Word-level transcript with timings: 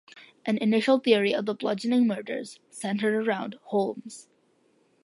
An 0.47 0.57
initial 0.57 0.97
theory 0.97 1.31
of 1.31 1.45
the 1.45 1.53
bludgeoning 1.53 2.07
murders 2.07 2.59
centered 2.71 3.13
around 3.13 3.59
Holmes. 3.65 4.29